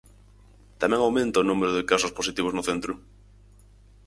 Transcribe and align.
Tamén 0.81 1.01
aumenta 1.01 1.41
o 1.43 1.47
número 1.49 1.71
de 1.77 1.87
casos 1.91 2.15
positivos 2.17 2.55
no 2.55 2.65
centro. 2.69 2.93